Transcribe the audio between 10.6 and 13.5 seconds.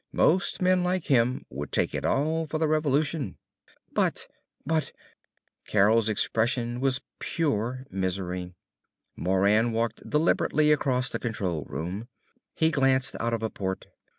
across the control room. He glanced out of